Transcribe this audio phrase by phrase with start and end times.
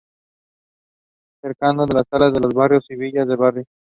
[1.41, 3.67] Cercano a Salas de los Barrios y Villar de los Barrios.